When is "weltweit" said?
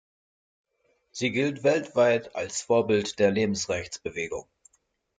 1.63-2.35